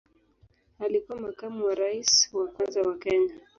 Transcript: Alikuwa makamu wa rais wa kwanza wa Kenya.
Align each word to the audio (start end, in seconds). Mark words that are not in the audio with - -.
Alikuwa 0.79 1.19
makamu 1.19 1.65
wa 1.65 1.75
rais 1.75 2.29
wa 2.33 2.47
kwanza 2.47 2.81
wa 2.81 2.97
Kenya. 2.97 3.33